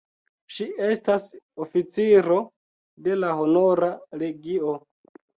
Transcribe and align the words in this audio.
Ŝi 0.53 0.65
estas 0.85 1.25
oficiro 1.65 2.37
de 3.07 3.17
la 3.19 3.29
Honora 3.41 3.91
Legio. 4.23 4.73